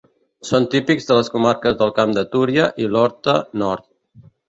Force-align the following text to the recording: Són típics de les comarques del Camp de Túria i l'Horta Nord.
Són 0.51 0.63
típics 0.75 1.09
de 1.09 1.17
les 1.19 1.29
comarques 1.35 1.79
del 1.83 1.95
Camp 2.01 2.17
de 2.19 2.25
Túria 2.35 2.69
i 2.87 2.91
l'Horta 2.97 3.41
Nord. 3.65 3.91